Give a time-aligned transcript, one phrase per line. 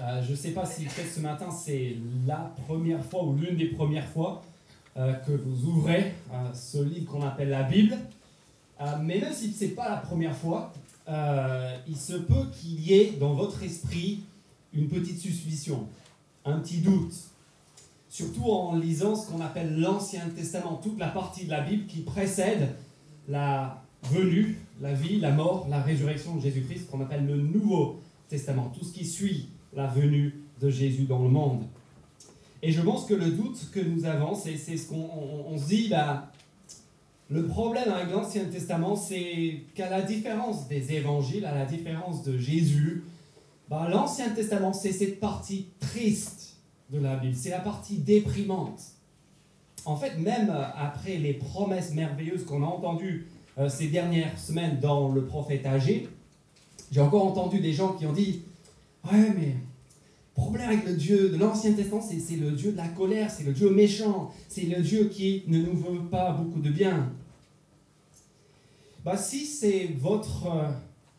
[0.00, 1.96] Euh, je ne sais pas si peut-être ce matin c'est
[2.26, 4.42] la première fois ou l'une des premières fois
[4.96, 7.96] euh, que vous ouvrez euh, ce livre qu'on appelle la Bible.
[9.02, 10.72] mais même si ce n'est pas la première fois,
[11.88, 14.20] il se peut qu'il y ait dans votre esprit
[14.72, 15.88] une petite suspicion,
[16.44, 17.14] un petit doute.
[18.08, 22.00] Surtout en lisant ce qu'on appelle l'Ancien Testament, toute la partie de la Bible qui
[22.02, 22.68] précède
[23.26, 28.72] la venue, la vie, la mort, la résurrection de Jésus-Christ, qu'on appelle le Nouveau Testament,
[28.78, 31.64] tout ce qui suit la venue de Jésus dans le monde.
[32.62, 36.32] Et je pense que le doute que nous avons, c'est ce qu'on se dit, bah,
[37.30, 42.36] le problème avec l'Ancien Testament, c'est qu'à la différence des évangiles, à la différence de
[42.36, 43.04] Jésus,
[43.68, 46.56] bah, l'Ancien Testament, c'est cette partie triste
[46.90, 48.80] de la Bible, c'est la partie déprimante.
[49.84, 53.26] En fait, même après les promesses merveilleuses qu'on a entendues
[53.58, 56.08] euh, ces dernières semaines dans le prophète âgé,
[56.90, 58.42] j'ai encore entendu des gens qui ont dit
[59.04, 59.56] Ouais, mais
[60.38, 63.52] problème avec le Dieu de l'Ancien Testament, c'est le Dieu de la colère, c'est le
[63.52, 67.12] Dieu méchant, c'est le Dieu qui ne nous veut pas beaucoup de bien.
[69.04, 70.70] Bah, si c'est votre euh,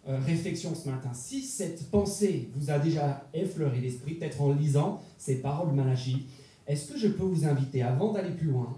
[0.07, 5.01] euh, réflexion ce matin, si cette pensée vous a déjà effleuré l'esprit, peut-être en lisant
[5.17, 6.25] ces paroles de Malachie,
[6.67, 8.77] est-ce que je peux vous inviter, avant d'aller plus loin,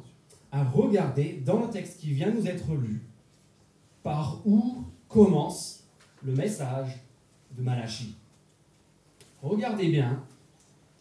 [0.52, 3.02] à regarder dans le texte qui vient nous être lu,
[4.02, 5.84] par où commence
[6.24, 7.00] le message
[7.58, 8.16] de Malachie?
[9.42, 10.24] Regardez bien,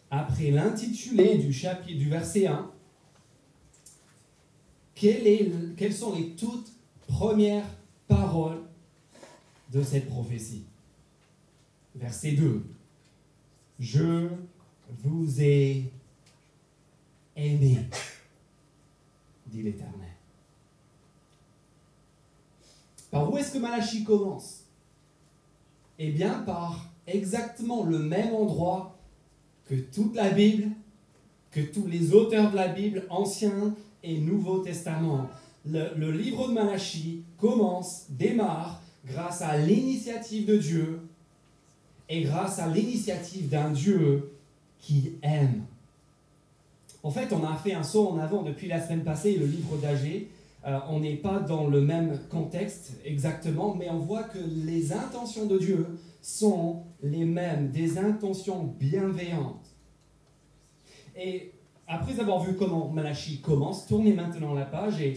[0.09, 2.71] après l'intitulé du chapitre du verset 1,
[4.95, 6.71] quelles sont les toutes
[7.07, 7.67] premières
[8.07, 8.61] paroles
[9.71, 10.65] de cette prophétie?
[11.95, 12.65] Verset 2.
[13.79, 14.29] Je
[15.03, 15.91] vous ai
[17.35, 17.77] aimé,
[19.47, 20.09] dit l'Éternel.
[23.09, 24.65] Par où est-ce que Malachie commence?
[25.97, 28.97] Eh bien, par exactement le même endroit
[29.65, 30.69] que toute la Bible,
[31.51, 35.29] que tous les auteurs de la Bible, Ancien et Nouveau Testament.
[35.65, 41.01] Le, livre de Malachie commence, démarre, grâce à l'initiative de Dieu
[42.09, 44.31] et grâce à l'initiative d'un Dieu
[44.79, 45.63] qui aime.
[47.03, 49.77] En fait, on a fait un saut en avant depuis la semaine passée, le livre
[49.77, 50.29] d'Agé.
[50.65, 55.47] Euh, on n'est pas dans le même contexte exactement, mais on voit que les intentions
[55.47, 55.87] de Dieu
[56.21, 59.65] sont les mêmes, des intentions bienveillantes.
[61.17, 61.51] Et
[61.87, 65.15] après avoir vu comment Malachie commence, tournez maintenant la page et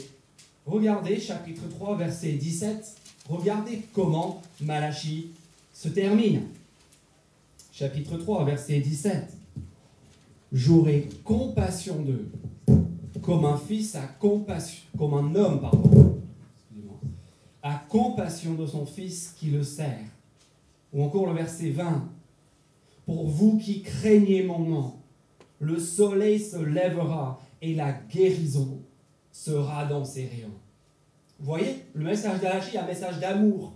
[0.65, 2.97] regardez chapitre 3, verset 17.
[3.29, 5.31] Regardez comment Malachie
[5.75, 6.43] se termine.
[7.71, 9.37] Chapitre 3, verset 17.
[10.53, 12.31] J'aurai compassion d'eux
[13.23, 16.21] comme un fils a compassion, comme un homme, pardon,
[17.63, 20.05] a compassion de son fils qui le sert.
[20.93, 22.09] Ou encore le verset 20.
[23.07, 24.93] Pour vous qui craignez mon nom,
[25.59, 28.79] le soleil se lèvera et la guérison
[29.33, 30.49] sera dans ses rayons.
[31.41, 33.73] Vous voyez, le message d'Alachi un message d'amour,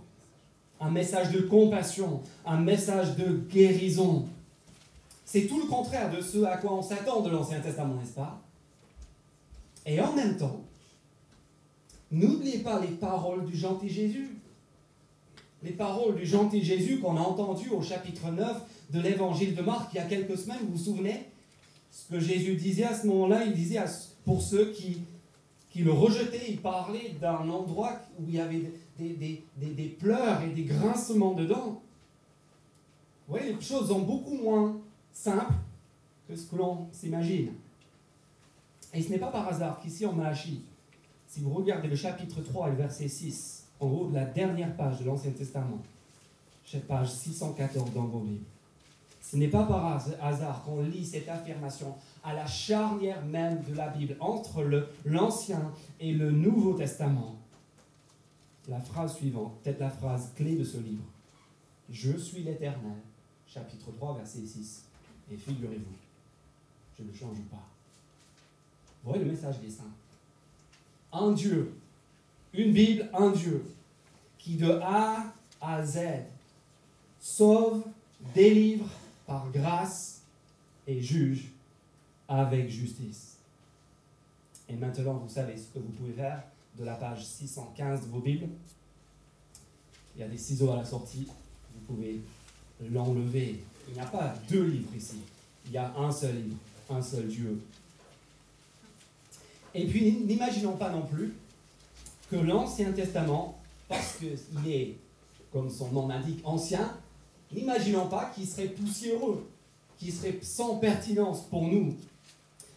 [0.79, 4.25] un message de compassion, un message de guérison.
[5.25, 8.41] C'est tout le contraire de ce à quoi on s'attend de l'Ancien Testament, n'est-ce pas?
[9.85, 10.61] Et en même temps,
[12.11, 14.29] n'oubliez pas les paroles du gentil Jésus.
[15.61, 19.93] Les paroles du gentil Jésus qu'on a entendues au chapitre 9 de l'évangile de Marc
[19.93, 21.25] il y a quelques semaines, vous vous souvenez?
[21.91, 23.79] Ce que Jésus disait à ce moment-là, il disait
[24.23, 25.01] pour ceux qui,
[25.75, 31.33] le rejetaient, il parlait d'un endroit où il y avait des, pleurs et des grincements
[31.33, 31.81] dedans.
[33.27, 34.79] Vous voyez, les choses sont beaucoup moins
[35.11, 35.53] simples
[36.27, 37.53] que ce que l'on s'imagine.
[38.93, 40.63] Et ce n'est pas par hasard qu'ici en Malachie,
[41.27, 44.75] si vous regardez le chapitre 3 et le verset 6, en haut de la dernière
[44.75, 45.79] page de l'Ancien Testament,
[46.87, 48.45] page 614 dans vos Bibles,
[49.21, 53.89] ce n'est pas par hasard qu'on lit cette affirmation à la charnière même de la
[53.89, 54.63] Bible, entre
[55.05, 57.35] l'Ancien et le Nouveau Testament.
[58.67, 61.03] La phrase suivante, peut-être la phrase clé de ce livre.
[61.91, 62.97] Je suis l'Éternel,
[63.47, 64.85] chapitre 3, verset 6.
[65.31, 65.95] Et figurez-vous,
[66.97, 67.67] je ne change pas.
[69.03, 69.83] Voyez le message des saints.
[71.11, 71.73] Un Dieu,
[72.53, 73.63] une Bible, un Dieu,
[74.37, 75.99] qui de A à Z
[77.19, 77.83] sauve,
[78.33, 78.89] délivre
[79.25, 80.21] par grâce
[80.87, 81.49] et juge
[82.27, 83.37] avec justice.
[84.67, 86.43] Et maintenant, vous savez ce que vous pouvez faire
[86.77, 88.49] de la page 615 de vos Bibles.
[90.15, 91.27] Il y a des ciseaux à la sortie.
[91.73, 92.21] Vous pouvez
[92.91, 93.63] l'enlever.
[93.87, 95.19] Il n'y a pas deux livres ici.
[95.65, 96.57] Il y a un seul livre,
[96.89, 97.61] un seul Dieu,
[99.73, 101.33] et puis, n'imaginons pas non plus
[102.31, 104.95] que l'Ancien Testament, parce qu'il est,
[105.51, 106.95] comme son nom l'indique, ancien,
[107.51, 109.47] n'imaginons pas qu'il serait poussiéreux,
[109.97, 111.95] qui serait sans pertinence pour nous.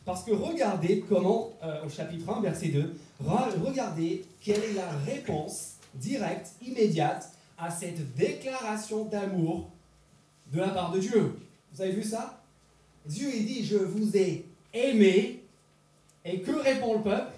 [0.05, 5.75] Parce que regardez comment, euh, au chapitre 1, verset 2, regardez quelle est la réponse
[5.95, 9.69] directe, immédiate à cette déclaration d'amour
[10.53, 11.37] de la part de Dieu.
[11.73, 12.43] Vous avez vu ça?
[13.07, 15.42] Dieu dit, je vous ai aimé.
[16.25, 17.33] Et que répond le peuple?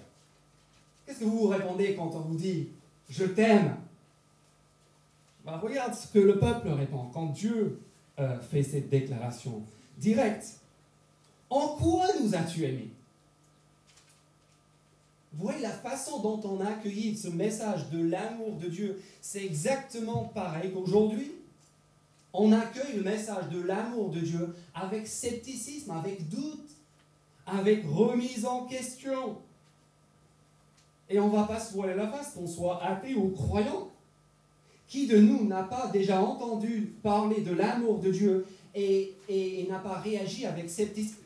[1.05, 2.69] Qu'est-ce que vous vous répondez quand on vous dit,
[3.09, 3.75] je t'aime
[5.43, 7.79] bah, Regarde ce que le peuple répond quand Dieu
[8.19, 9.61] euh, fait cette déclaration
[9.97, 10.59] directe.
[11.49, 12.89] En quoi nous as-tu aimés?
[15.33, 19.43] Vous voyez la façon dont on a accueilli ce message de l'amour de Dieu, c'est
[19.43, 21.33] exactement pareil qu'aujourd'hui.
[22.31, 26.69] On accueille le message de l'amour de Dieu avec scepticisme, avec doute,
[27.45, 29.37] avec remise en question.
[31.09, 33.89] Et on ne va pas se voiler la face, qu'on soit athée ou croyant.
[34.87, 39.15] Qui de nous n'a pas déjà entendu parler de l'amour de Dieu et,
[39.69, 41.23] n'a pas réagi avec scepticisme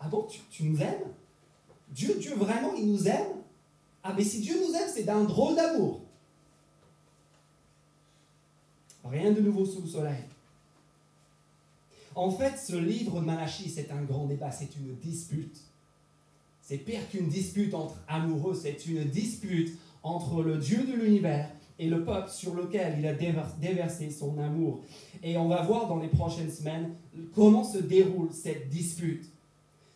[0.00, 1.12] Ah bon, tu, tu nous aimes?
[1.90, 3.42] Dieu, Dieu vraiment, il nous aime?
[4.02, 6.02] Ah mais si Dieu nous aime, c'est d'un drôle d'amour.
[9.04, 10.24] Rien de nouveau sous le soleil.
[12.14, 15.60] En fait, ce livre de Malachie, c'est un grand débat, c'est une dispute.
[16.60, 21.88] C'est pire qu'une dispute entre amoureux, c'est une dispute entre le Dieu de l'univers et
[21.88, 24.80] le peuple sur lequel il a déversé son amour.
[25.22, 26.92] Et on va voir dans les prochaines semaines
[27.34, 29.24] comment se déroule cette dispute.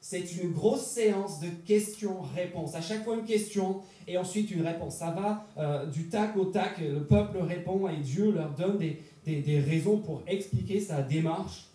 [0.01, 2.75] C'est une grosse séance de questions-réponses.
[2.75, 4.97] À chaque fois une question et ensuite une réponse.
[4.97, 6.79] Ça va euh, du tac au tac.
[6.81, 11.68] Le peuple répond et Dieu leur donne des, des raisons pour expliquer sa démarche.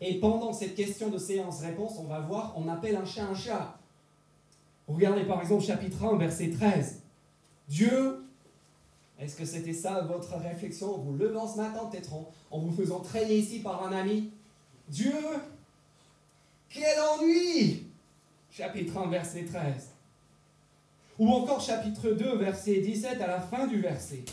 [0.00, 3.78] Et pendant cette question de séance-réponse, on va voir, on appelle un chat un chat.
[4.86, 7.02] Regardez par exemple chapitre 1, verset 13.
[7.68, 8.24] Dieu
[9.18, 10.94] est-ce que c'était ça votre réflexion?
[10.94, 12.12] En vous levant ce matin, peut-être
[12.50, 14.30] en, vous faisant traîner ici par un ami
[14.88, 15.12] Dieu,
[16.70, 17.84] quel ennui
[18.50, 19.90] Chapitre 1, verset 13.
[21.18, 24.24] Ou encore chapitre 2, verset 17, à la fin du verset.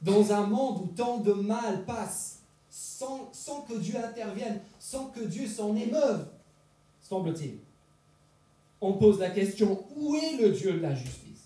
[0.00, 2.40] Dans un monde où tant de mal passe,
[2.74, 6.26] sans, que Dieu intervienne, sans que Dieu s'en émeuve,
[7.00, 7.58] semble-t-il,
[8.80, 11.44] on pose la question, où est le Dieu de la justice?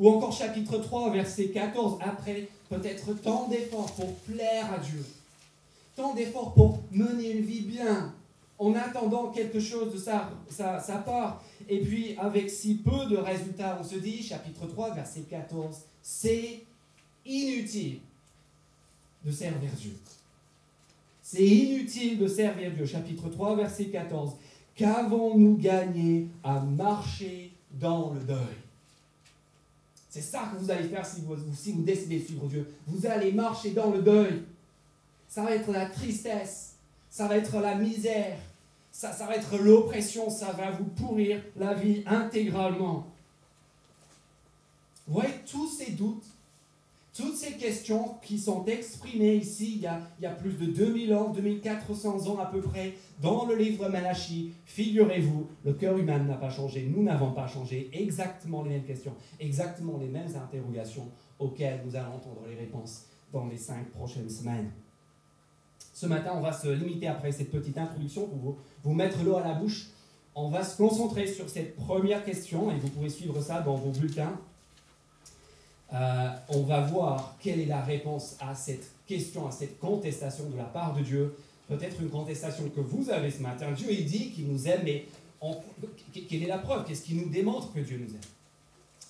[0.00, 5.04] Ou encore chapitre 3, verset 14, après peut-être tant d'efforts pour plaire à Dieu,
[5.94, 8.12] tant d'efforts pour mener une vie bien,
[8.58, 11.42] en attendant quelque chose de sa, sa, sa, part.
[11.68, 16.64] Et puis, avec si peu de résultats, on se dit, chapitre 3, verset 14, c'est
[17.24, 18.00] inutile
[19.24, 19.96] de servir Dieu.
[21.22, 22.86] C'est inutile de servir Dieu.
[22.86, 24.32] Chapitre 3, verset 14.
[24.76, 28.56] Qu'avons-nous gagné à marcher dans le deuil?
[30.10, 32.72] C'est ça que vous allez faire si vous, si vous décidez de suivre Dieu.
[32.86, 34.42] Vous allez marcher dans le deuil.
[35.28, 36.74] Ça va être la tristesse.
[37.10, 38.38] Ça va être la misère.
[38.92, 40.30] Ça, ça va être l'oppression.
[40.30, 43.06] Ça va vous pourrir la vie intégralement.
[45.06, 46.24] Vous voyez, tous ces doutes,
[47.14, 49.82] toutes ces questions qui sont exprimées ici il
[50.22, 54.52] y a, plus de 2000 ans, 2400 ans à peu près, dans le livre Malachi,
[54.64, 59.14] figurez-vous, le cœur humain n'a pas changé, nous n'avons pas changé, exactement les mêmes questions,
[59.38, 61.08] exactement les mêmes interrogations
[61.38, 64.70] auxquelles nous allons entendre les réponses dans les cinq prochaines semaines.
[65.92, 69.36] Ce matin, on va se limiter après cette petite introduction pour vous, vous mettre l'eau
[69.36, 69.90] à la bouche.
[70.34, 73.90] On va se concentrer sur cette première question et vous pouvez suivre ça dans vos
[73.90, 74.36] bulletins.
[75.94, 80.56] Euh, on va voir quelle est la réponse à cette question, à cette contestation de
[80.56, 81.36] la part de Dieu.
[81.68, 83.70] Peut-être une contestation que vous avez ce matin.
[83.72, 85.06] Dieu, il dit qu'il nous aime, mais
[86.28, 86.84] quelle est la preuve?
[86.84, 88.20] Qu'est-ce qui nous démontre que Dieu nous aime?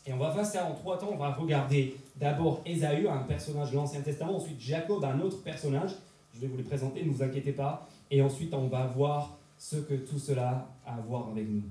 [0.07, 1.11] Et on va faire ça en trois temps.
[1.13, 5.93] On va regarder d'abord Ésaü, un personnage de l'Ancien Testament, ensuite Jacob, un autre personnage.
[6.35, 7.89] Je vais vous les présenter, ne vous inquiétez pas.
[8.11, 11.63] Et ensuite, on va voir ce que tout cela a à voir avec nous.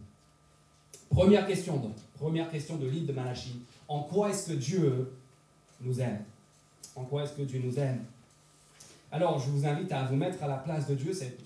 [1.10, 3.60] Première question donc, première question de l'île de Malachie.
[3.88, 5.14] En quoi est-ce que Dieu
[5.82, 6.24] nous aime?
[6.96, 8.04] En quoi est-ce que Dieu nous aime?
[9.12, 11.14] Alors, je vous invite à vous mettre à la place de Dieu.
[11.14, 11.38] C'est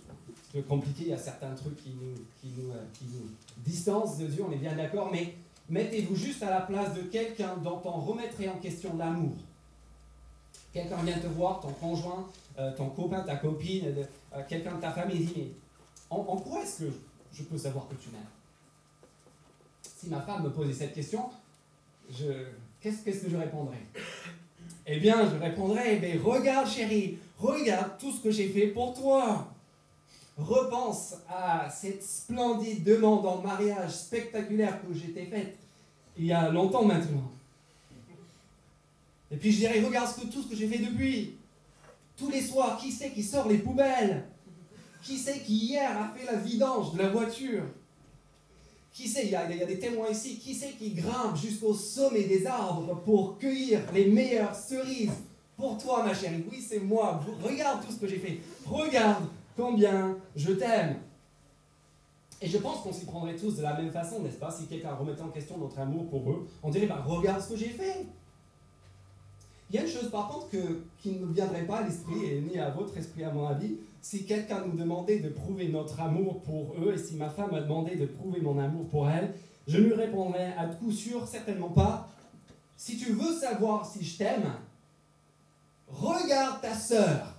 [0.68, 4.76] compliqué, il y a certains trucs euh, qui nous distancent de Dieu, on est bien
[4.76, 5.36] d'accord, mais
[5.70, 9.36] mettez-vous juste à la place de quelqu'un dont on remettrait en question l'amour.
[10.74, 12.28] Quelqu'un vient te voir, ton conjoint,
[12.58, 13.86] euh, ton copain, ta copine,
[14.34, 15.48] euh, quelqu'un de ta famille, dit
[16.10, 16.94] en quoi est-ce que
[17.34, 18.22] je peux savoir que tu m'aimes?
[19.82, 21.30] Si ma femme me posait cette question,
[22.82, 23.86] qu'est-ce, que je répondrais?
[24.90, 29.54] Eh bien, je répondrais, mais regarde chérie, regarde tout ce que j'ai fait pour toi.
[30.38, 35.58] Repense à cette splendide demande en mariage spectaculaire que j'ai faite
[36.18, 37.32] il y a longtemps maintenant.
[39.30, 41.36] Et puis je dirais, regarde tout ce que j'ai fait depuis.
[42.16, 44.24] Tous les soirs, qui c'est qui sort les poubelles?
[45.04, 47.64] Qui c'est qui hier a fait la vidange de la voiture?
[48.98, 50.40] Qui c'est il, y a des témoins ici.
[50.40, 55.12] Qui c'est qui grimpe jusqu'au sommet des arbres pour cueillir les meilleures cerises
[55.56, 56.44] pour toi, ma chérie?
[56.52, 57.22] Oui, c'est moi.
[57.44, 58.40] Regarde tout ce que j'ai fait.
[58.66, 59.26] Regarde
[59.56, 60.96] combien je t'aime.
[62.42, 64.50] Et je pense qu'on s'y prendrait tous de la même façon, n'est-ce pas?
[64.50, 67.56] Si quelqu'un remettait en question notre amour pour eux, on dirait bah, Regarde ce que
[67.56, 68.04] j'ai fait.
[69.70, 72.42] Il y a une chose par contre que, qui ne viendrait pas à l'esprit, et
[72.42, 76.42] ni à votre esprit à mon avis, si quelqu'un nous demandait de prouver notre amour
[76.42, 79.34] pour eux, et si ma femme me demandait de prouver mon amour pour elle,
[79.68, 82.10] je lui répondrais à coup sûr certainement pas,
[82.78, 84.54] si tu veux savoir si je t'aime,
[85.88, 87.36] regarde ta sœur.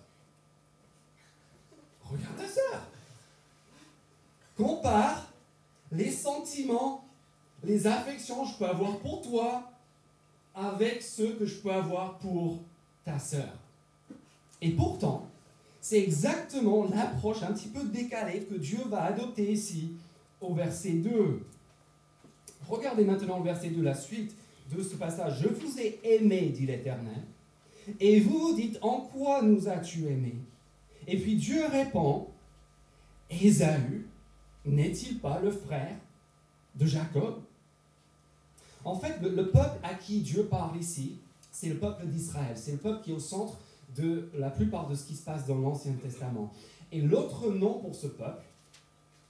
[2.05, 2.83] Regarde ta sœur.
[4.57, 5.33] Compare
[5.93, 7.05] les sentiments,
[7.63, 9.71] les affections que je peux avoir pour toi
[10.55, 12.59] avec ceux que je peux avoir pour
[13.05, 13.53] ta sœur.
[14.61, 15.27] Et pourtant,
[15.81, 19.93] c'est exactement l'approche un petit peu décalée que Dieu va adopter ici
[20.41, 21.47] au verset 2.
[22.69, 24.35] Regardez maintenant le verset 2, la suite
[24.75, 25.41] de ce passage.
[25.43, 27.23] Je vous ai aimé, dit l'Éternel,
[28.01, 30.35] et vous vous dites, en quoi nous as-tu aimé?
[31.07, 32.29] Et puis Dieu répond,
[33.31, 34.07] Ésaü
[34.67, 35.97] n'est-il pas le frère
[36.75, 37.41] de Jacob?
[38.85, 41.17] En fait, le, peuple à qui Dieu parle ici,
[41.51, 42.57] c'est le peuple d'Israël.
[42.57, 43.59] C'est le peuple qui est au centre
[43.97, 46.53] de la plupart de ce qui se passe dans l'Ancien Testament.
[46.93, 48.43] Et l'autre nom pour ce peuple,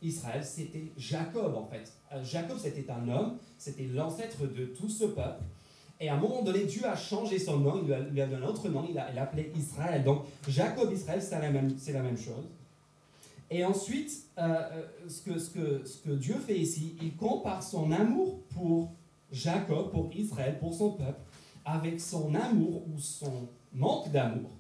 [0.03, 1.93] Israël, c'était Jacob en fait.
[2.13, 5.43] Euh, Jacob, c'était un homme, c'était l'ancêtre de tout ce peuple.
[6.01, 8.47] Et à un moment donné, Dieu a changé son nom, il lui a, donné un
[8.47, 10.05] autre nom, il l'a appelé Israël.
[10.05, 12.45] Donc Jacob, Israël, c'est la, même, la même chose.
[13.51, 17.63] Et ensuite, euh, euh, ce, que, ce, que, ce que Dieu fait ici, il compare
[17.63, 18.93] son amour pour
[19.33, 21.21] Jacob, pour Israël, pour son peuple,
[21.69, 24.51] avec son amour ou son manque d'amour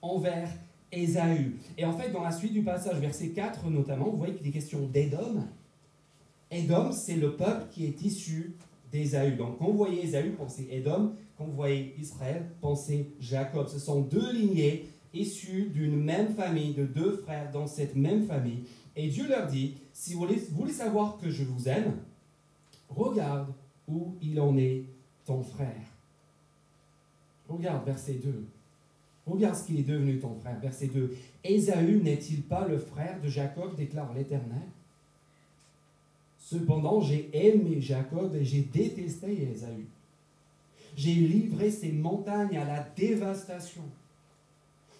[0.00, 0.48] envers
[0.92, 1.56] Ésaü.
[1.76, 4.52] Et en fait, dans la suite du passage, verset 4 notamment, vous voyez qu'il est
[4.52, 5.44] question d'Édom.
[6.50, 8.54] Édom, c'est le peuple qui est issu
[8.92, 9.36] d'Ésaü.
[9.36, 11.14] Donc quand vous voyez Ésaü, pensez Édom.
[11.36, 13.68] Quand vous voyez Israël, pensez Jacob.
[13.68, 18.64] Ce sont deux lignées issus d'une même famille, de deux frères dans cette même famille.
[18.94, 21.96] Et Dieu leur dit, si vous voulez, savoir que je vous aime,
[22.88, 23.52] regarde
[23.88, 24.84] où il en est
[25.24, 25.91] ton frère.
[27.52, 28.44] Regarde verset 2.
[29.26, 30.58] Regarde ce qu'il est devenu ton frère.
[30.60, 31.16] Verset 2.
[31.44, 34.68] Ésaü n'est-il pas le frère de Jacob déclare l'Éternel?
[36.38, 39.86] Cependant, j'ai aimé Jacob et j'ai détesté Ésaü.
[40.96, 43.82] J'ai livré ses montagnes à la dévastation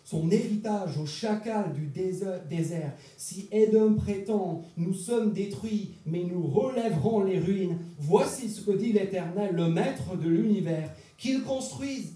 [0.04, 2.92] son héritage au chacal du désert.
[3.16, 8.92] Si Edom prétend, nous sommes détruits, mais nous relèverons les ruines, voici ce que dit
[8.92, 12.14] l'Éternel, le Maître de l'univers, qu'il construise,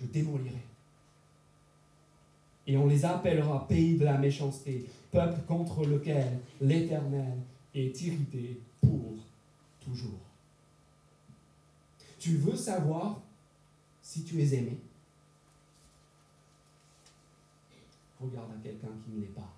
[0.00, 0.62] je démolirai.
[2.66, 7.38] Et on les appellera pays de la méchanceté, peuple contre lequel l'Éternel
[7.74, 9.14] est irrité pour
[9.80, 10.20] toujours.
[12.18, 13.20] Tu veux savoir
[14.02, 14.78] si tu es aimé?
[18.20, 19.52] Regarde à quelqu'un qui ne l'est pas.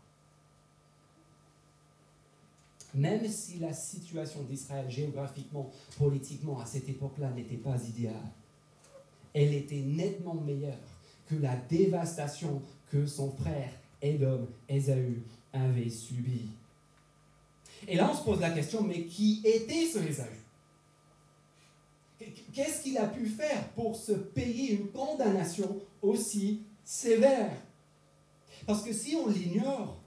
[2.95, 8.31] Même si la situation d'Israël géographiquement, politiquement, à cette époque-là n'était pas idéale,
[9.35, 10.79] elle était nettement meilleure
[11.29, 13.71] que la dévastation que son frère
[14.03, 15.23] Edom, Ésaü,
[15.53, 16.51] avait subie.
[17.87, 20.43] Et là, on se pose la question, mais qui était ce Ésaü?
[22.53, 27.53] Qu'est-ce qu'il a pu faire pour se payer une condamnation aussi sévère?
[28.67, 30.01] Parce que si on l'ignore,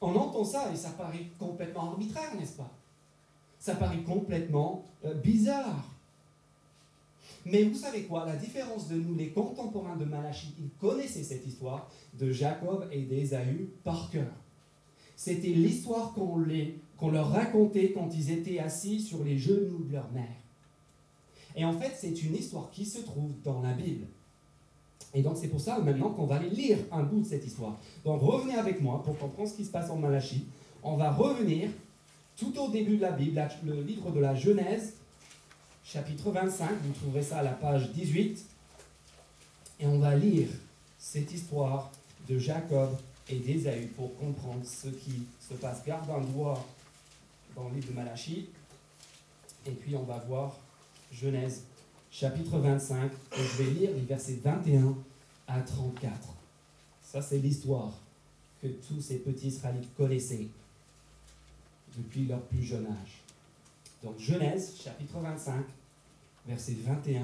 [0.00, 2.70] on entend ça et ça paraît complètement arbitraire, n'est-ce pas?
[3.58, 5.93] Ça paraît complètement euh, bizarre.
[7.46, 11.46] Mais vous savez quoi La différence de nous, les contemporains de Malachie, ils connaissaient cette
[11.46, 14.32] histoire de Jacob et d'Ésaü par cœur.
[15.16, 20.36] C'était l'histoire qu'on leur racontait quand ils étaient assis sur les genoux de leur mère.
[21.56, 24.06] Et en fait, c'est une histoire qui se trouve dans la Bible.
[25.14, 27.78] Et donc c'est pour ça maintenant qu'on va aller lire un bout de cette histoire.
[28.04, 30.44] Donc revenez avec moi pour comprendre ce qui se passe en Malachie.
[30.82, 31.70] On va revenir
[32.36, 34.94] tout au début de la Bible, le livre de la Genèse,
[35.84, 38.44] chapitre 25, vous trouverez ça à la page 18.
[39.80, 40.48] Et on va lire
[40.98, 41.90] cette histoire
[42.28, 42.96] de Jacob
[43.28, 45.84] et d'Ésaü pour comprendre ce qui se passe.
[45.84, 46.64] Garde un doigt
[47.54, 48.48] dans le livre de Malachie.
[49.66, 50.56] Et puis on va voir
[51.12, 51.64] Genèse
[52.10, 54.94] chapitre 25, et je vais lire les versets 21
[55.48, 56.12] à 34.
[57.02, 57.92] Ça, c'est l'histoire
[58.62, 60.46] que tous ces petits Israélites connaissaient
[61.96, 63.23] depuis leur plus jeune âge.
[64.04, 65.64] Donc Genèse, chapitre 25,
[66.46, 67.22] versets 21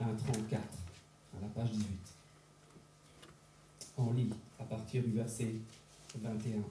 [0.00, 0.62] à 34,
[1.36, 1.86] à la page 18.
[3.98, 5.56] On lit à partir du verset
[6.18, 6.62] 21.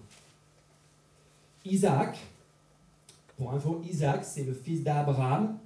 [1.65, 2.17] Isaac,
[3.38, 5.60] pour info, Isaac, c'est le fils d'Abraham,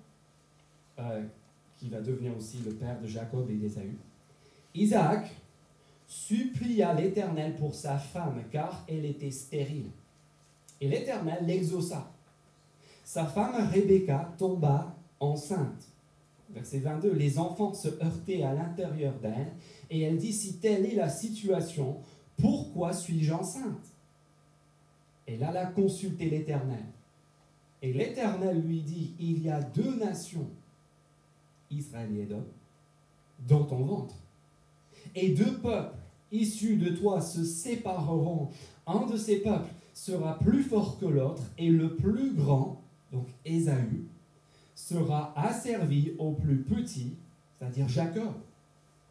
[1.00, 1.24] euh,
[1.78, 3.96] qui va devenir aussi le père de Jacob et d'Ésaü.
[4.76, 5.32] Isaac
[6.08, 9.92] supplia l'Éternel pour sa femme, car elle était stérile.
[10.82, 12.12] Et l'Éternel l'exauça.
[13.12, 15.92] Sa femme Rebecca tomba enceinte.
[16.50, 19.52] Verset 22, les enfants se heurtaient à l'intérieur d'elle,
[19.90, 21.98] et elle dit, si telle est la situation,
[22.38, 23.92] pourquoi suis-je enceinte?
[25.28, 26.86] Elle alla consulter l'Éternel.
[27.82, 30.48] Et l'Éternel lui dit, il y a deux nations,
[31.70, 32.46] Israël et Édom,
[33.46, 34.16] dans ton ventre.
[35.16, 35.98] Et deux peuples
[36.32, 38.52] issus de toi se sépareront.
[38.88, 42.81] Un de ces peuples sera plus fort que l'autre, et le plus grand,
[43.12, 44.06] donc Ésaü,
[44.76, 47.14] sera asservi au plus petit,
[47.58, 48.34] c'est-à-dire Jacob.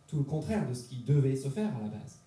[0.06, 2.18] Tout le contraire de ce qui devait se faire à la base.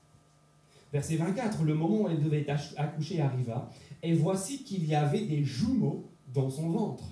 [0.94, 2.46] Verset 24, le moment où elle devait
[2.77, 3.70] accoucher arriva,
[4.01, 7.03] et voici qu'il y avait des jumeaux dans son ventre.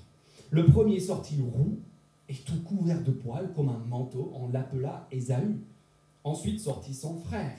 [0.51, 1.79] Le premier sortit roux
[2.29, 5.57] et tout couvert de poils comme un manteau, on l'appela Ésaü.
[6.23, 7.57] Ensuite sortit son frère.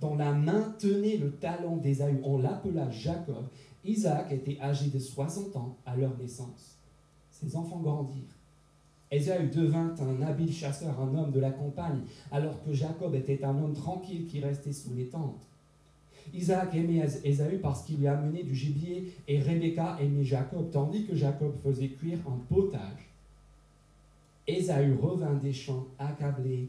[0.00, 3.46] Dans la main tenait le talon d'Ésaü, on l'appela Jacob.
[3.84, 6.78] Isaac était âgé de 60 ans à leur naissance.
[7.30, 8.36] Ses enfants grandirent.
[9.10, 12.00] Ésaü devint un habile chasseur, un homme de la campagne,
[12.32, 15.46] alors que Jacob était un homme tranquille qui restait sous les tentes.
[16.32, 21.14] Isaac aimait Ésaü parce qu'il lui amenait du gibier et Rebecca aimait Jacob, tandis que
[21.14, 23.10] Jacob faisait cuire un potage.
[24.46, 26.68] Ésaü revint des champs accablé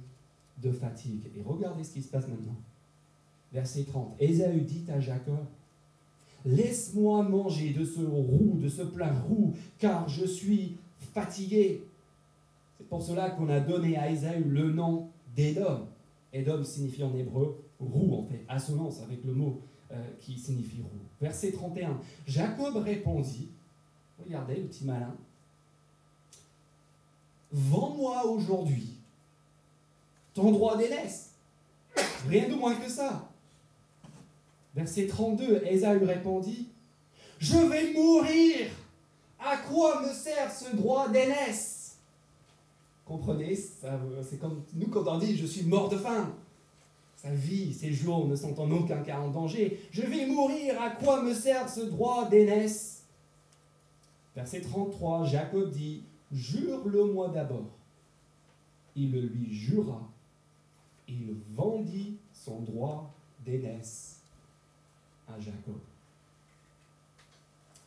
[0.62, 1.28] de fatigue.
[1.38, 2.56] Et regardez ce qui se passe maintenant.
[3.52, 4.16] Verset 30.
[4.20, 5.46] Ésaü dit à Jacob,
[6.46, 10.78] Laisse-moi manger de ce roux, de ce plat roux, car je suis
[11.14, 11.84] fatigué.
[12.78, 15.88] C'est pour cela qu'on a donné à Ésaü le nom d'Édom.
[16.34, 19.62] Édom signifie en hébreu roux, en fait, assonance avec le mot
[19.92, 21.00] euh, qui signifie roux.
[21.22, 22.00] Verset 31.
[22.28, 23.50] Jacob répondit,
[24.24, 25.16] regardez le petit malin,
[27.56, 28.98] Vends-moi aujourd'hui
[30.34, 31.32] ton droit d'aînesse.
[32.28, 33.32] Rien de moins que ça.
[34.76, 36.68] Verset 32, Ésaü répondit,
[37.40, 38.68] Je vais mourir.
[39.40, 41.98] À quoi me sert ce droit d'aînesse?
[43.06, 46.34] Comprenez, c'est comme nous quand on dit, je suis mort de faim.
[47.16, 49.80] Sa vie, ses jours ne sont en aucun cas en danger.
[49.92, 53.04] Je vais mourir, à quoi me sert ce droit d'aînesse?
[54.36, 57.70] Verset 33, Jacob dit, Jure-le-moi d'abord.
[58.96, 60.02] Il lui jura.
[61.08, 63.14] Il vendit son droit
[63.46, 64.15] d'aînesse
[65.28, 65.80] à Jacob.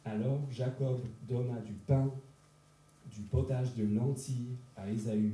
[0.05, 2.11] Alors Jacob donna du pain,
[3.13, 5.33] du potage de lentilles à Ésaü.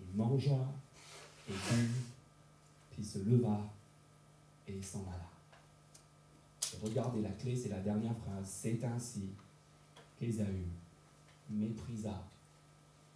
[0.00, 0.58] Il mangea
[1.48, 1.90] et but,
[2.90, 3.60] puis se leva
[4.66, 5.28] et s'en alla.
[6.82, 8.46] regardez la clé, c'est la dernière phrase.
[8.46, 9.30] C'est ainsi
[10.18, 10.66] qu'Ésaü
[11.50, 12.22] méprisa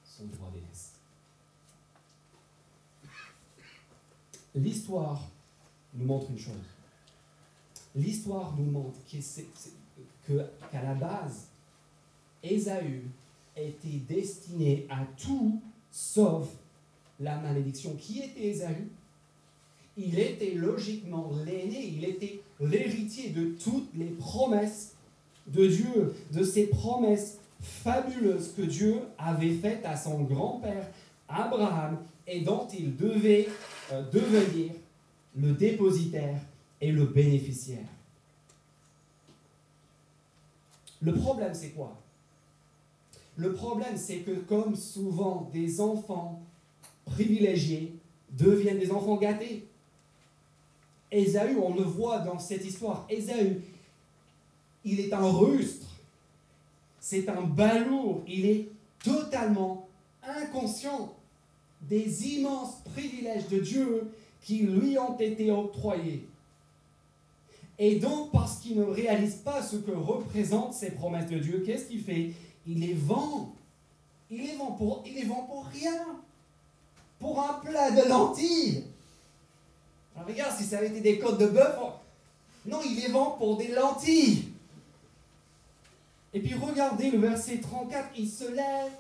[0.05, 0.93] son droit d'aînesse.
[4.55, 5.29] L'histoire
[5.95, 6.55] nous montre une chose.
[7.95, 8.99] L'histoire nous montre
[10.27, 11.49] qu'à la base,
[12.43, 13.05] Ésaü
[13.57, 16.49] était destiné à tout sauf
[17.21, 17.95] la malédiction.
[17.97, 18.89] Qui était Ésaü?
[19.97, 24.95] Il était logiquement l'aîné, il était l'héritier de toutes les promesses
[25.47, 30.87] de Dieu, de ses promesses fabuleuse que Dieu avait faite à son grand-père
[31.29, 33.49] Abraham et dont il devait
[33.93, 34.73] euh, devenir
[35.37, 36.41] le dépositaire
[36.83, 37.89] et le bénéficiaire.
[41.01, 41.99] Le problème, c'est quoi?
[43.37, 46.43] Le problème, c'est que comme souvent des enfants
[47.07, 47.95] privilégiés
[48.31, 49.67] deviennent des enfants gâtés.
[51.11, 53.63] Ésaü, on le voit dans cette histoire, Ésaü,
[54.85, 55.93] il est un rustre
[57.03, 58.23] c'est un balourd.
[58.29, 58.69] Il est
[59.05, 59.89] totalement
[60.23, 61.13] inconscient
[61.83, 66.27] des immenses privilèges de Dieu qui lui ont été octroyés.
[67.85, 71.87] Et donc, parce qu'il ne réalise pas ce que représentent ces promesses de Dieu, qu'est-ce
[71.87, 72.31] qu'il fait?
[72.65, 73.53] Il les vend.
[74.31, 76.07] Il les vend pour, rien.
[77.19, 78.85] Pour un plat de lentilles.
[80.15, 81.77] Alors, regarde, si ça avait été des côtes de bœuf,
[82.67, 84.45] non, il les vend pour des lentilles.
[86.33, 88.93] Et puis regardez le verset 34, il se lève,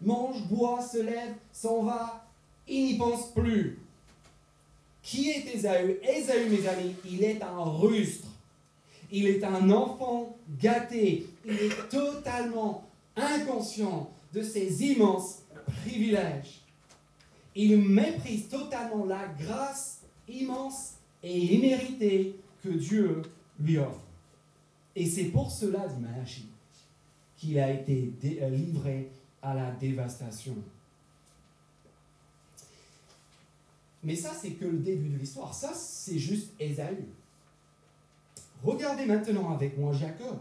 [0.00, 2.24] mange, boit, se lève, s'en va,
[2.68, 3.80] il n'y pense plus.
[5.06, 8.26] Qui est Ésaü Ésaü, mes amis, il est un rustre.
[9.12, 11.28] Il est un enfant gâté.
[11.44, 12.82] Il est totalement
[13.14, 15.42] inconscient de ses immenses
[15.84, 16.60] privilèges.
[17.54, 23.22] Il méprise totalement la grâce immense et imméritée que Dieu
[23.60, 24.02] lui offre.
[24.96, 26.46] Et c'est pour cela, dit Malachi,
[27.36, 29.08] qu'il a été euh, livré
[29.40, 30.56] à la dévastation.
[34.06, 35.52] Mais ça, c'est que le début de l'histoire.
[35.52, 36.96] Ça, c'est juste Ésaü.
[38.62, 40.38] Regardez maintenant avec moi Jacob.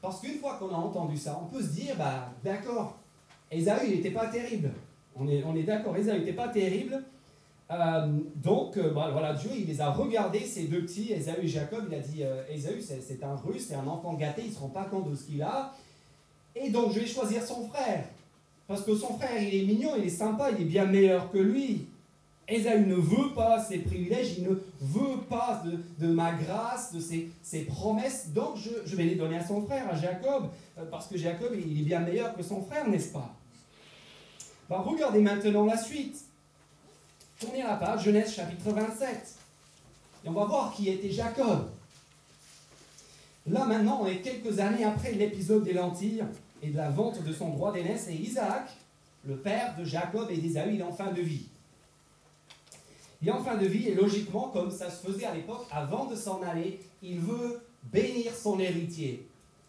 [0.00, 2.96] Parce qu'une fois qu'on a entendu ça, on peut se dire, bah d'accord,
[3.50, 4.70] Ésaü, il n'était pas terrible.
[5.16, 7.02] On est, on est d'accord, Ésaü n'était pas terrible.
[7.72, 11.48] Euh, donc, euh, bah, voilà, Dieu, il les a regardés, ces deux petits, Ésaü et
[11.48, 11.86] Jacob.
[11.90, 14.60] Il a dit euh, Ésaü, c'est un russe, c'est un enfant gâté, il ne se
[14.60, 15.74] rend pas compte de ce qu'il a.
[16.54, 18.04] Et donc, je vais choisir son frère.
[18.68, 21.38] Parce que son frère, il est mignon, il est sympa, il est bien meilleur que
[21.38, 21.86] lui.
[22.48, 25.62] Ésaü ne veut pas ses privilèges, il ne veut pas
[25.98, 28.30] de, ma grâce, de ses, promesses.
[28.30, 30.48] Donc, je, vais les donner à son frère, à Jacob.
[30.90, 33.34] Parce que Jacob, il est bien meilleur que son frère, n'est-ce pas?
[34.68, 36.24] Bah, Regardez maintenant la suite.
[37.38, 39.36] Tournez la page, Genèse chapitre 27.
[40.24, 41.70] Et on va voir qui était Jacob.
[43.46, 46.22] Là maintenant, on est quelques années après l'épisode des lentilles
[46.62, 48.06] et de la vente de son droit d'aînesse.
[48.08, 48.70] Et Isaac,
[49.26, 51.46] le père de Jacob et d'Ésaü, est en fin de vie.
[53.24, 56.16] Est en fin de vie et logiquement, comme ça se faisait à l'époque, avant de
[56.16, 59.26] s'en aller, il veut bénir son héritier.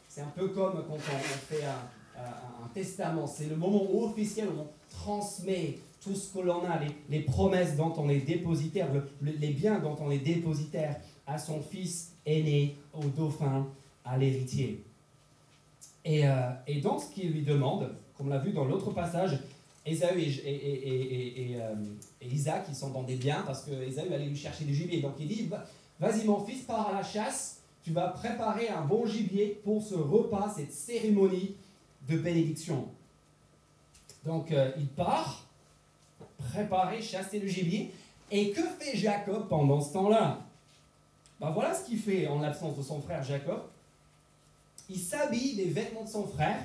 [0.07, 2.23] C'est un peu comme quand on fait un,
[2.63, 3.27] un testament.
[3.27, 7.93] C'est le moment officiel où on transmet tout ce que l'on a, les, promesses dont
[7.97, 8.87] on est dépositaire,
[9.21, 13.67] les biens dont on est dépositaire à son fils aîné, au dauphin,
[14.03, 14.83] à l'héritier.
[16.03, 19.39] Et, euh, et, donc, ce qu'il lui demande, comme on l'a vu dans l'autre passage,
[19.86, 21.58] Ésaü et,
[22.22, 25.02] Isaac, ils sont dans des biens parce que Ésaü allait lui chercher du gibier.
[25.02, 25.50] Donc il dit
[26.00, 29.96] Vas-y, mon fils, pars à la chasse, tu vas préparer un bon gibier pour ce
[29.96, 31.56] repas, cette cérémonie
[32.08, 32.88] de bénédiction.
[34.26, 35.46] Donc euh, il part,
[36.52, 37.91] préparer, chasser le gibier.
[38.32, 40.39] Et que fait Jacob pendant ce temps-là?
[41.39, 43.62] Ben Voilà ce qu'il fait en l'absence de son frère Jacob.
[44.89, 46.60] Il s'habille des vêtements de son frère,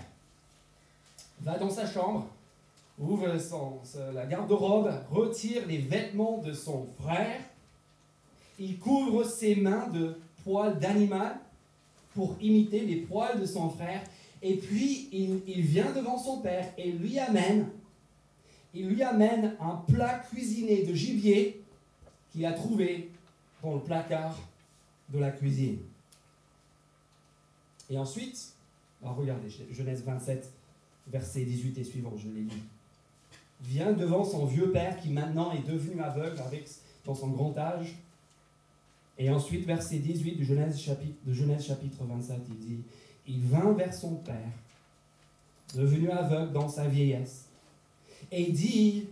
[1.41, 2.27] va dans sa chambre,
[2.99, 3.81] ouvre son,
[4.13, 7.41] la garde-robe, retire les vêtements de son frère,
[8.59, 11.39] il couvre ses mains de poils d'animal
[12.15, 14.03] pour imiter les poils de son frère,
[14.43, 17.69] et puis il, vient devant son père et lui amène
[18.75, 21.63] il lui amène un plat cuisiné de gibier
[22.31, 23.11] qu'il a trouvé
[23.63, 24.39] dans le placard
[25.09, 25.79] de la cuisine.
[27.91, 28.53] Et ensuite,
[29.03, 30.53] regardez, Genèse 27,
[31.09, 32.51] verset 18 et suivant, je l'ai lu.
[33.61, 36.69] Vient devant son vieux père qui maintenant est devenu aveugle avec,
[37.05, 37.97] dans son grand âge.
[39.19, 42.83] Et ensuite, verset 18 de Genèse chapitre, de Genèse chapitre 27, il dit
[43.27, 44.53] Il vint vers son père,
[45.75, 47.49] devenu aveugle dans sa vieillesse
[48.31, 49.07] et dit,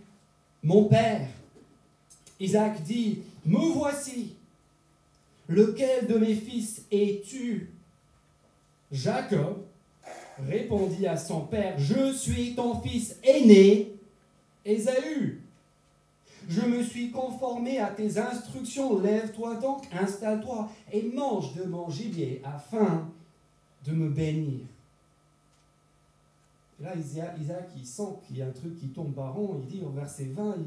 [0.63, 1.27] mon père,
[2.39, 4.33] Isaac dit, me voici,
[5.47, 7.71] lequel de mes fils es-tu?
[8.91, 9.63] Jacob
[10.47, 13.93] répondit à son père, je suis ton fils aîné,
[14.67, 15.41] Ésaü.
[16.49, 22.41] Je me suis conformé à tes instructions, lève-toi donc, installe-toi et mange de mon gibier
[22.43, 23.09] afin
[23.85, 24.65] de me bénir.
[26.79, 29.35] Là, Isaac, il sent qu'il y a un truc qui tombe par.
[29.61, 30.57] Il dit au verset 20,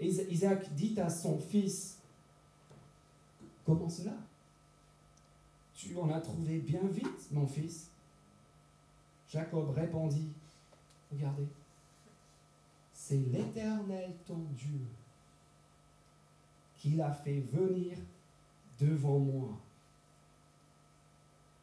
[0.00, 1.98] Isaac dit à son fils,
[3.64, 4.14] comment cela?
[5.74, 7.86] Tu en as trouvé bien vite, mon fils?
[9.32, 10.28] Jacob répondit,
[11.12, 11.46] regardez,
[13.10, 14.86] c'est l'Éternel ton Dieu
[16.78, 17.96] qui l'a fait venir
[18.78, 19.48] devant moi.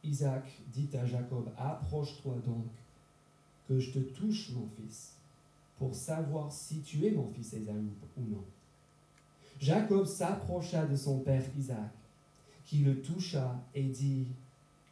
[0.04, 2.66] Isaac dit à Jacob, approche-toi donc
[3.66, 5.14] que je te touche, mon fils,
[5.78, 8.44] pour savoir si tu es mon fils Ésaü ou non.
[9.58, 11.94] Jacob s'approcha de son père Isaac,
[12.66, 14.26] qui le toucha et dit,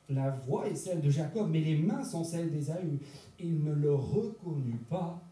[0.08, 2.98] La voix est celle de Jacob, mais les mains sont celles d'Ésaü.
[3.38, 5.22] Il ne le reconnut pas,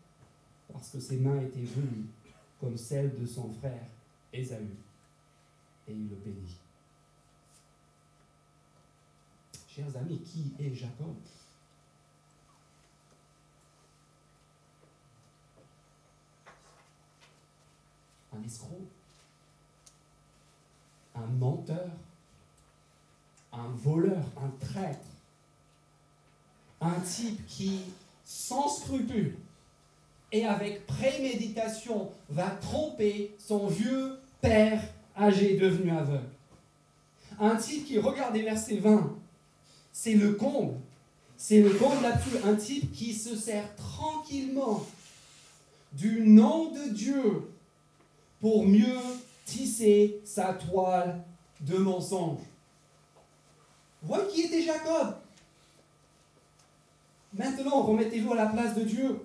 [0.74, 2.06] parce que ses mains étaient venues
[2.60, 3.86] comme celles de son frère
[4.32, 4.76] Ésaü.
[5.86, 6.56] Et il le bénit.
[9.68, 11.14] Chers amis, qui est Jacob?
[18.32, 18.88] Un escroc,
[21.14, 21.90] un menteur,
[23.52, 25.06] un voleur, un traître,
[26.80, 27.92] un type qui,
[28.24, 29.36] sans scrupule
[30.34, 34.82] et avec préméditation, va tromper son vieux père
[35.16, 36.24] âgé devenu aveugle.
[37.38, 39.16] Un type qui, regardez verset 20,
[39.92, 40.74] c'est le comble.
[41.36, 42.36] C'est le comble là-dessus.
[42.44, 44.84] Un type qui se sert tranquillement
[45.92, 47.48] du nom de Dieu
[48.40, 48.98] pour mieux
[49.46, 51.22] tisser sa toile
[51.60, 52.40] de mensonges.
[54.02, 55.14] Voyez qui était Jacob.
[57.32, 59.20] Maintenant, remettez-vous à la place de Dieu.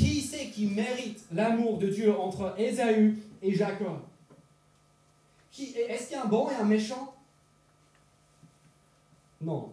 [0.00, 3.98] Qui c'est qui mérite l'amour de Dieu entre Ésaü et Jacob?
[5.58, 7.14] Est-ce qu'il y a un bon et un méchant?
[9.42, 9.72] Non.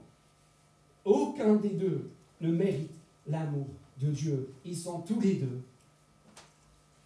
[1.06, 2.12] Aucun des deux
[2.42, 2.92] ne mérite
[3.26, 3.68] l'amour
[4.02, 4.54] de Dieu.
[4.66, 5.62] Ils sont tous les deux,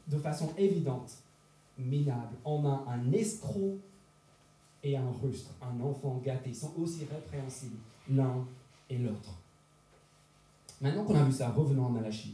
[0.07, 1.11] de façon évidente,
[1.77, 2.35] minables.
[2.43, 3.77] On a un escroc
[4.81, 6.55] et un rustre, un enfant gâté.
[6.55, 7.77] Sont aussi répréhensibles
[8.09, 8.47] l'un
[8.89, 9.35] et l'autre.
[10.81, 12.33] Maintenant qu'on a vu ça, revenons à Malachie.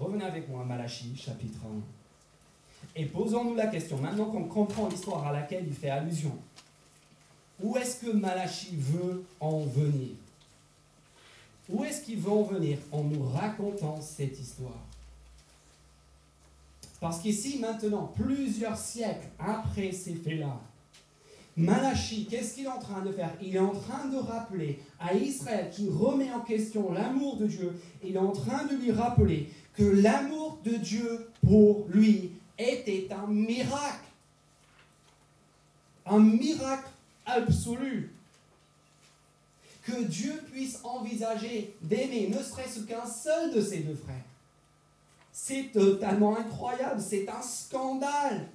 [0.00, 1.58] Revenez avec moi à Malachie, chapitre
[2.96, 3.00] 1.
[3.00, 6.32] Et posons-nous la question, maintenant qu'on comprend l'histoire à laquelle il fait allusion,
[7.62, 10.12] où est-ce que Malachie veut en venir?
[11.68, 14.80] Où est-ce qu'il veut en venir en nous racontant cette histoire?
[16.98, 20.58] Parce qu'ici, maintenant, plusieurs siècles après ces faits-là,
[21.56, 23.32] Malachi, qu'est-ce qu'il est en train de faire?
[23.42, 27.78] Il est en train de rappeler à Israël qui remet en question l'amour de Dieu,
[28.02, 33.26] il est en train de lui rappeler que l'amour de Dieu pour lui était un
[33.26, 34.04] miracle.
[36.04, 36.90] Un miracle
[37.24, 38.12] absolu.
[39.82, 44.22] Que Dieu puisse envisager d'aimer ne serait-ce qu'un seul de ses deux frères.
[45.32, 48.48] C'est totalement incroyable, c'est un scandale.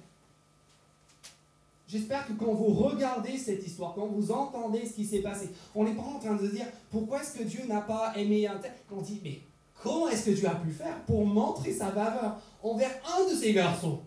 [1.88, 5.82] J'espère que quand vous regardez cette histoire, quand vous entendez ce qui s'est passé, on
[5.82, 8.58] n'est pas en train de se dire pourquoi est-ce que Dieu n'a pas aimé un
[8.58, 8.72] tel?
[8.92, 9.40] On dit mais
[9.86, 13.52] comment est-ce que Dieu a pu faire pour montrer sa faveur envers un de ses
[13.52, 14.00] garçons?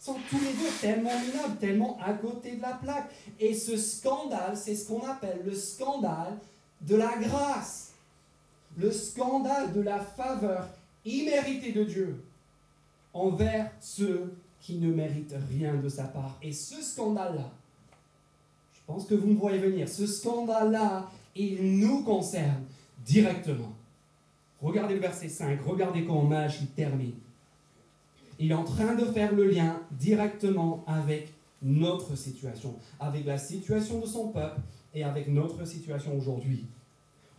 [0.00, 3.10] Ils sont tous les deux tellement minables, tellement à côté de la plaque.
[3.40, 6.38] Et ce scandale, c'est ce qu'on appelle le scandale
[6.82, 7.94] de la grâce,
[8.76, 10.68] le scandale de la faveur
[11.04, 12.24] imméritée de Dieu
[13.12, 16.36] envers ceux qui ne mérite rien de sa part.
[16.40, 17.50] Et ce scandale-là,
[18.74, 22.62] je pense que vous me voyez venir, ce scandale-là, il nous concerne
[23.04, 23.72] directement.
[24.62, 27.14] Regardez le verset 5, regardez comment il termine.
[28.38, 34.00] Il est en train de faire le lien directement avec notre situation, avec la situation
[34.00, 34.60] de son peuple
[34.94, 36.66] et avec notre situation aujourd'hui.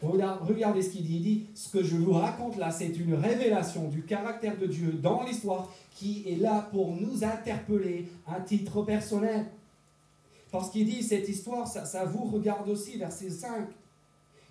[0.01, 1.15] Regardez ce qu'il dit.
[1.15, 4.91] Il dit, ce que je vous raconte là, c'est une révélation du caractère de Dieu
[4.91, 9.47] dans l'histoire qui est là pour nous interpeller à titre personnel.
[10.51, 13.67] Parce qu'il dit, cette histoire, ça, ça vous regarde aussi, verset 5.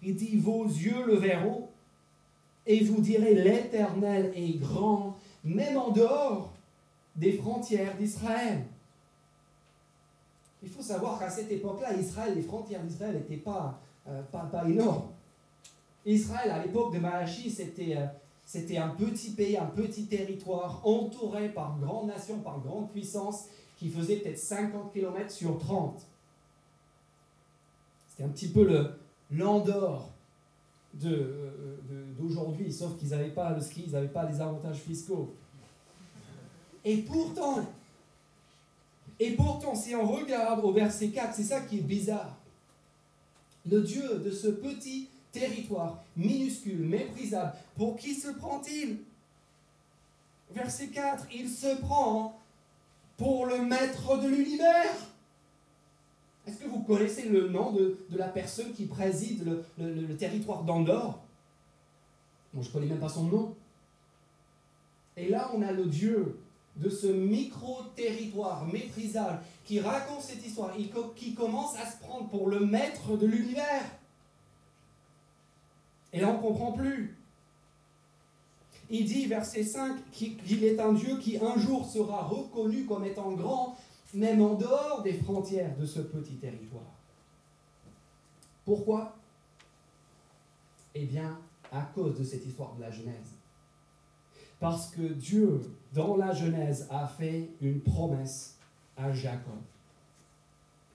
[0.02, 1.68] Il dit, vos yeux le verront
[2.66, 6.52] et vous direz, l'Éternel est grand, même en dehors
[7.14, 8.64] des frontières d'Israël.
[10.62, 15.10] Il faut savoir qu'à cette époque-là, Israël, les frontières d'Israël n'étaient pas, euh, pas, énormes.
[16.04, 18.06] Israël, à l'époque de Malachi, c'était, euh,
[18.44, 23.44] c'était un petit pays, un petit territoire entouré par grandes nations, par grandes puissances,
[23.78, 26.00] qui faisait peut-être 50 km sur 30.
[28.08, 28.98] C'était un petit peu le,
[29.30, 30.08] l'Andorre
[30.94, 31.50] de,
[32.18, 35.34] d'aujourd'hui, sauf qu'ils n'avaient pas le ski, ils n'avaient pas les avantages fiscaux.
[36.84, 37.66] Et pourtant,
[39.18, 42.36] et pourtant, si on regarde au verset 4, c'est ça qui est bizarre.
[43.68, 47.54] Le Dieu de ce petit territoire minuscule, méprisable.
[47.76, 48.98] Pour qui se prend-il?
[50.54, 52.38] Verset 4, il se prend
[53.16, 54.94] pour le maître de l'univers.
[56.46, 61.18] Est-ce que vous connaissez le nom de, la personne qui préside le, territoire d'Andorre?
[62.54, 63.54] Je ne connais même pas son nom.
[65.16, 66.38] Et là, on a le Dieu
[66.76, 70.72] de ce micro-territoire méprisable qui raconte cette histoire,
[71.16, 73.82] qui commence à se prendre pour le maître de l'univers.
[76.12, 77.16] Et là, on ne comprend plus.
[78.88, 83.32] Il dit, verset 5, qu'il est un Dieu qui un jour sera reconnu comme étant
[83.32, 83.76] grand,
[84.16, 86.82] même en dehors des frontières de ce petit territoire.
[88.64, 89.14] Pourquoi?
[90.94, 91.38] Eh bien,
[91.70, 93.34] à cause de cette histoire de la Genèse.
[94.58, 95.60] Parce que Dieu,
[95.92, 98.56] dans la Genèse, a fait une promesse
[98.96, 99.60] à Jacob.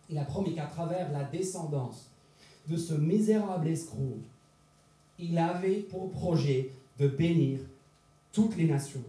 [0.09, 2.09] Il a promis qu'à travers la descendance
[2.67, 4.17] de ce misérable escroc,
[5.19, 7.59] il avait pour projet de bénir
[8.31, 9.03] toutes les nations.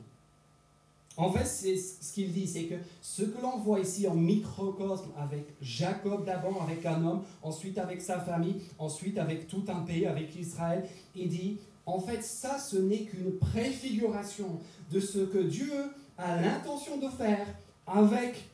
[1.16, 5.10] En fait, c'est ce qu'il dit, c'est que ce que l'on voit ici en microcosme
[5.18, 10.06] avec Jacob d'abord, avec un homme, ensuite avec sa famille, ensuite avec tout un pays,
[10.06, 14.58] avec Israël, il dit, en fait, ça, ce n'est qu'une préfiguration
[14.90, 15.72] de ce que Dieu
[16.16, 17.46] a l'intention de faire
[17.86, 18.48] avec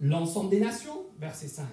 [0.00, 1.64] l'ensemble des nations, verset 5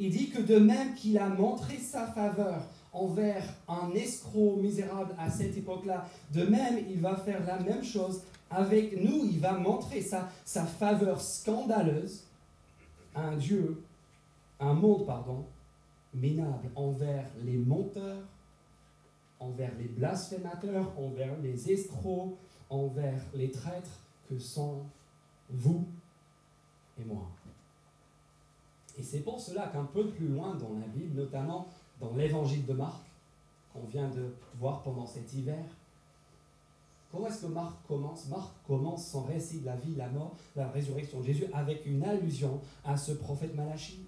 [0.00, 5.30] il dit que de même qu'il a montré sa faveur envers un escroc misérable à
[5.30, 10.02] cette époque-là, de même il va faire la même chose avec nous, il va montrer
[10.02, 12.24] sa, faveur scandaleuse.
[13.14, 13.82] À un Dieu,
[14.60, 15.44] un monde, pardon,
[16.14, 18.22] minable envers les menteurs,
[19.40, 22.36] envers les blasphémateurs, envers les escrocs,
[22.68, 24.82] envers les traîtres que sont
[25.48, 25.84] vous
[27.00, 27.26] et moi.
[28.98, 31.66] Et c'est pour cela qu'un peu plus loin dans la Bible, notamment
[32.00, 33.02] dans l'évangile de Marc,
[33.72, 35.64] qu'on vient de voir pendant cet hiver,
[37.10, 38.26] comment est-ce que Marc commence?
[38.28, 42.02] Marc commence son récit de la vie, la mort, la résurrection de Jésus avec une
[42.04, 44.00] allusion à ce prophète Malachie.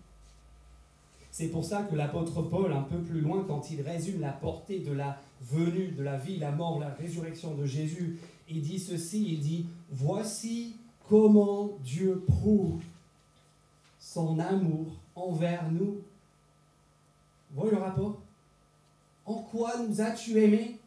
[1.31, 4.81] C'est pour ça que l'apôtre Paul, un peu plus loin, quand il résume la portée
[4.81, 9.33] de la venue, de la vie, la mort, la résurrection de Jésus, il dit ceci,
[9.33, 10.77] il dit, voici
[11.09, 12.83] comment Dieu prouve
[13.99, 16.03] son amour envers nous.
[17.55, 18.21] Voyez le rapport
[19.27, 20.79] En quoi nous as-tu aimés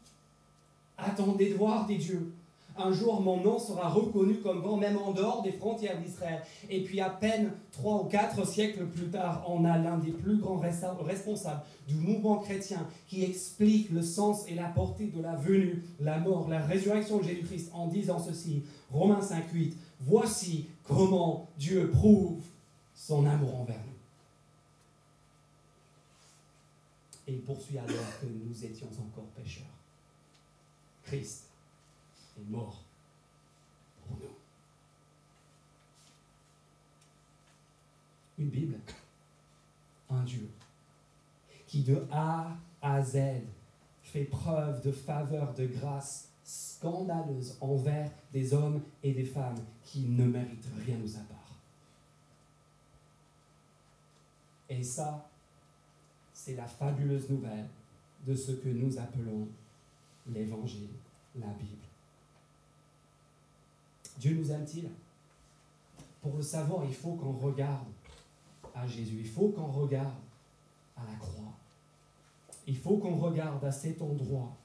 [0.97, 2.31] Attendez de voir des dieux.
[2.77, 6.41] Un jour, mon nom sera reconnu comme grand, même en dehors des frontières d'Israël.
[6.69, 10.37] Et puis, à peine trois ou quatre siècles plus tard, on a l'un des plus
[10.37, 15.83] grands responsables du mouvement chrétien qui explique le sens et la portée de la venue,
[16.01, 18.63] la mort, la résurrection de Jésus-Christ en disant ceci.
[18.91, 19.71] Romains 5.8.
[20.01, 22.41] Voici comment Dieu prouve
[22.93, 23.94] son amour envers nous.
[27.27, 29.65] Et il poursuit alors que nous étions encore pécheurs.
[31.03, 31.45] Christ
[32.37, 32.83] est mort
[34.03, 34.35] pour nous.
[38.37, 38.77] Une Bible,
[40.09, 40.49] un Dieu
[41.67, 43.17] qui de A à Z
[44.03, 50.25] fait preuve de faveur, de grâce scandaleuse envers des hommes et des femmes qui ne
[50.25, 51.59] méritent rien nous part.
[54.69, 55.29] Et ça,
[56.45, 57.65] c'est la fabuleuse nouvelle
[58.27, 59.47] de ce que nous appelons
[60.31, 60.89] l'Évangile,
[61.39, 61.81] la Bible.
[64.19, 64.87] Dieu nous aime-t-il?
[66.21, 67.87] Pour le savoir, il faut qu'on regarde
[68.75, 70.13] à Jésus, il faut qu'on regarde
[70.95, 71.51] à la croix.
[72.67, 74.55] Il faut qu'on regarde à cet endroit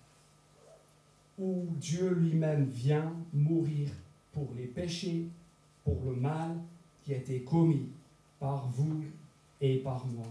[1.39, 3.89] où Dieu lui-même vient mourir
[4.33, 5.29] pour les péchés,
[5.85, 6.59] pour le mal
[7.03, 7.89] qui a été commis
[8.39, 9.03] par vous
[9.63, 10.27] et par moi.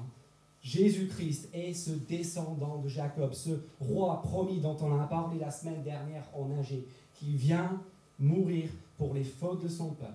[0.62, 5.82] Jésus-Christ est ce descendant de Jacob, ce roi promis dont on a parlé la semaine
[5.84, 7.82] dernière en Agé, qui vient
[8.20, 10.12] mourir pour les fautes de son peuple,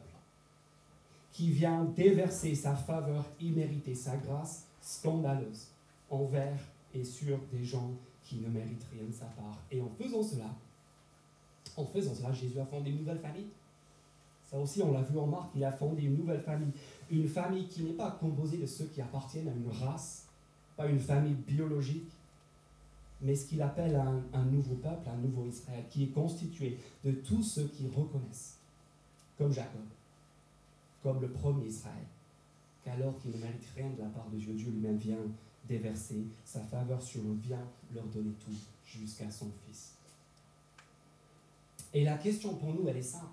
[1.33, 5.69] qui vient déverser sa faveur imméritée, sa grâce scandaleuse
[6.11, 6.59] envers
[6.95, 7.91] et sur des gens
[8.23, 9.59] qui ne méritent rien de sa part.
[9.71, 10.55] Et en faisant cela,
[11.77, 13.49] en faisant cela, Jésus a fondé une nouvelle famille.
[14.51, 16.73] Ça aussi, on l'a vu en Marc, il a fondé une nouvelle famille
[17.11, 20.27] une famille qui n'est pas composée de ceux qui appartiennent à une race,
[20.77, 22.11] pas une famille biologique,
[23.21, 27.43] mais ce qu'il appelle un, nouveau peuple, un nouveau Israël, qui est constitué de tous
[27.43, 28.59] ceux qui reconnaissent,
[29.39, 29.81] comme Jacob,
[31.03, 32.05] comme le premier Israël,
[32.85, 35.17] qu'alors qu'il ne mérite rien de la part de Dieu, Dieu lui-même vient
[35.67, 38.53] déverser sa faveur sur eux, vient leur donner tout
[38.87, 39.95] jusqu'à son Fils.
[41.95, 43.27] Et la question pour nous, elle est simple.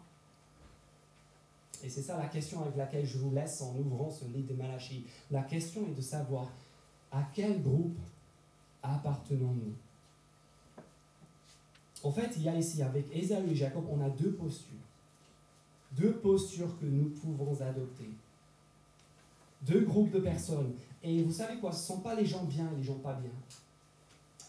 [1.84, 4.54] Et c'est ça la question avec laquelle je vous laisse en ouvrant ce livre de
[4.54, 5.06] Malachie.
[5.32, 6.52] La question est de savoir
[7.12, 7.98] à quel groupe
[8.84, 9.74] appartenons-nous?
[12.04, 14.78] En fait, il y a ici, avec Esaü et Jacob, on a deux postures.
[15.92, 18.10] Deux postures que nous pouvons adopter.
[19.62, 20.74] Deux groupes de personnes.
[21.04, 23.14] Et vous savez quoi, ce ne sont pas les gens bien et les gens pas
[23.14, 23.32] bien.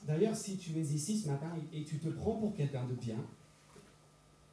[0.04, 3.18] D'ailleurs, si tu es ici ce matin et tu te prends pour quelqu'un de bien,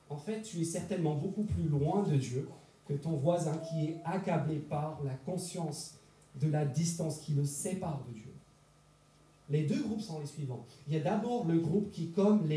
[0.10, 2.50] en fait, tu es certainement beaucoup plus loin de Dieu
[2.88, 5.99] que ton voisin qui est accablé par la conscience
[6.36, 8.34] de la distance qui le sépare de Dieu.
[9.50, 10.66] Les deux groupes sont les suivants.
[10.88, 12.48] Il y a d'abord le groupe qui, comme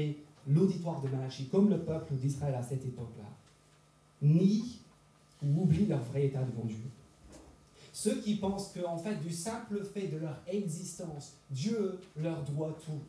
[0.47, 3.29] l'auditoire de Malachie, comme le peuple d'Israël à cette époque-là,
[4.21, 4.79] nie
[5.43, 6.77] ou oublie leur vrai état devant Dieu.
[7.93, 13.01] Ceux qui pensent qu'en fait, du simple fait de leur existence, Dieu leur doit tout.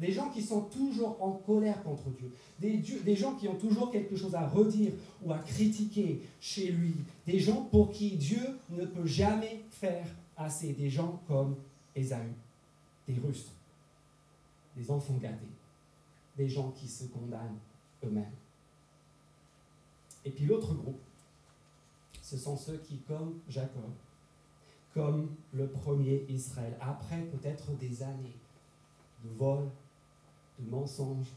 [0.00, 2.30] Des gens qui sont toujours en colère contre Dieu.
[2.60, 4.92] Des, gens qui ont toujours quelque chose à redire
[5.24, 6.94] ou à critiquer chez lui.
[7.26, 10.06] Des gens pour qui Dieu ne peut jamais faire
[10.36, 10.72] assez.
[10.72, 11.56] Des gens comme
[11.96, 12.32] Ésaü,
[13.08, 13.52] des rustres,
[14.76, 15.48] des enfants gâtés,
[16.36, 17.58] des gens qui se condamnent
[18.04, 18.24] eux-mêmes.
[20.24, 21.00] Et puis l'autre groupe,
[22.22, 23.90] ce sont ceux qui, comme Jacob,
[24.94, 28.36] comme le premier Israël, après peut-être des années
[29.24, 29.68] de vol,
[30.58, 31.32] de mensonges,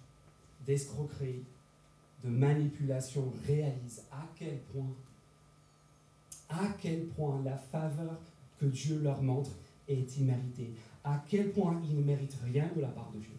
[0.66, 1.44] d'escroquerie,
[2.24, 4.94] de manipulation réalisent à quel point,
[6.50, 8.20] à quel point la faveur
[8.60, 9.52] que Dieu leur montre
[9.88, 10.72] est imméritée,
[11.04, 13.38] à quel point ils ne méritent rien de la part de Dieu,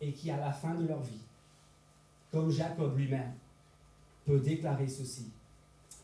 [0.00, 1.20] et qui à la fin de leur vie,
[2.30, 3.32] comme Jacob lui-même,
[4.24, 5.30] peut déclarer ceci.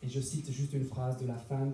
[0.02, 1.66] Et je cite juste une phrase de la fin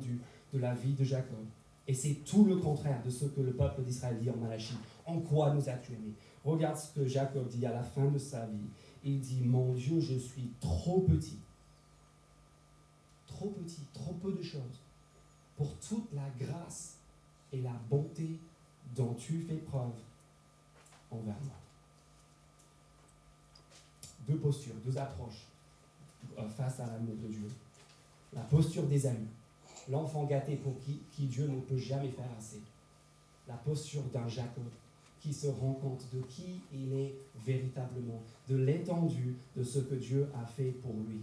[0.52, 1.44] de la vie de Jacob.
[1.88, 4.76] Et c'est tout le contraire de ce que le peuple d'Israël dit en Malachie.
[5.06, 6.12] En quoi nous as-tu aimés?
[6.44, 8.68] Regarde ce que Jacob dit à la fin de sa vie.
[9.02, 11.38] Il dit, mon Dieu, je suis trop petit.
[13.26, 14.82] Trop petit, trop peu de choses.
[15.56, 16.98] Pour toute la grâce
[17.52, 18.38] et la bonté
[18.94, 19.94] dont tu fais preuve
[21.10, 21.56] envers moi.
[24.28, 25.46] Deux postures, deux approches
[26.38, 27.48] euh, face à l'amour de Dieu.
[28.34, 29.28] La posture des amis,
[29.90, 32.60] l'enfant gâté pour qui, Dieu ne peut jamais faire assez.
[33.46, 34.64] La posture d'un Jacob
[35.20, 37.14] qui se rend compte de qui il est
[37.44, 41.20] véritablement, de l'étendue de ce que Dieu a fait pour lui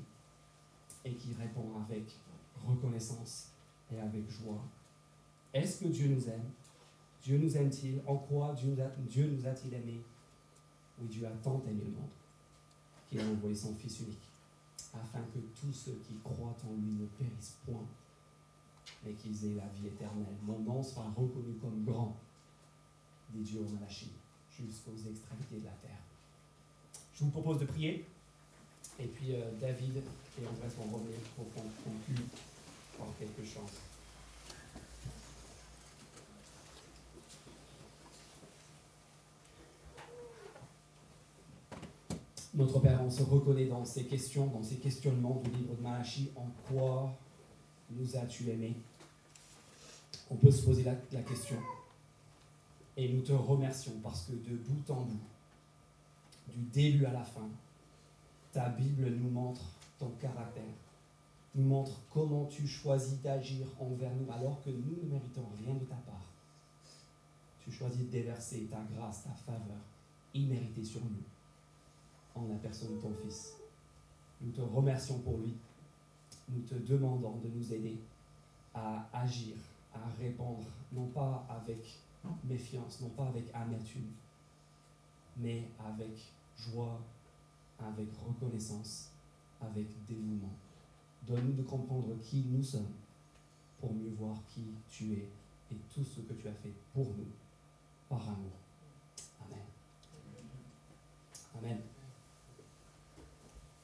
[1.05, 2.03] et qui répond avec
[2.67, 3.49] reconnaissance
[3.93, 4.61] et avec joie.
[5.53, 6.49] Est-ce que Dieu nous aime?
[7.23, 8.01] Dieu nous aime-t-il?
[8.05, 10.01] En quoi Dieu nous a-t-il aimé
[10.99, 12.09] Oui, Dieu a tant aimé le monde
[13.07, 14.27] qu'il a envoyé son Fils unique,
[14.93, 17.85] afin que tous ceux qui croient en lui ne périssent point,
[19.03, 20.35] mais qu'ils aient la vie éternelle.
[20.43, 22.15] Mon nom sera reconnu comme grand,
[23.29, 24.11] dit Dieu au Malachie,
[24.49, 26.01] jusqu'aux extrémités de la terre.
[27.13, 28.05] Je vous propose de prier,
[28.99, 32.25] et puis euh, David et André vont revenir pour qu'on conclue
[32.97, 33.71] par quelque chose.
[42.55, 46.31] Notre Père, on se reconnaît dans ces questions, dans ces questionnements du livre de Malachi.
[46.37, 47.13] En quoi
[47.91, 48.75] nous as-tu aimés
[50.29, 51.57] On peut se poser la, question.
[52.97, 55.19] Et nous te remercions parce que de bout en bout,
[56.49, 57.49] du début à la fin,
[58.51, 59.61] ta Bible nous montre
[59.99, 60.63] ton caractère,
[61.55, 65.85] nous montre comment tu choisis d'agir envers nous alors que nous ne méritons rien de
[65.85, 66.31] ta part.
[67.63, 69.81] Tu choisis de déverser ta grâce, ta faveur
[70.33, 71.23] imméritée sur nous
[72.35, 73.53] en la personne de ton Fils.
[74.41, 75.55] Nous te remercions pour lui
[76.49, 77.97] nous te demandons de nous aider
[78.73, 79.55] à agir,
[79.93, 81.99] à répondre, non pas avec
[82.43, 84.11] méfiance, non pas avec amertume,
[85.37, 86.99] mais avec joie,
[87.79, 89.11] avec reconnaissance,
[89.61, 90.53] avec dévouement.
[91.27, 92.93] Donne-nous de comprendre qui nous sommes
[93.79, 95.29] pour mieux voir qui tu es
[95.71, 97.27] et tout ce que tu as fait pour nous
[98.07, 98.51] par amour.
[99.41, 99.63] Amen.
[101.57, 101.94] Amen.